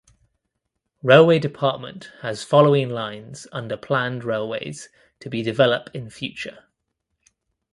Railway 1.03 1.37
Department 1.37 2.11
has 2.21 2.43
following 2.43 2.89
lines 2.89 3.45
under 3.51 3.77
planned 3.77 4.23
railways 4.23 4.89
to 5.19 5.29
be 5.29 5.43
develop 5.43 5.91
in 5.93 6.09
future. 6.09 6.63